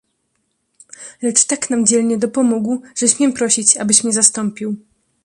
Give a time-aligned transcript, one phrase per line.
[1.21, 4.75] "Lecz tak nam dzielnie dopomógł, że śmiem prosić abyś mnie zastąpił."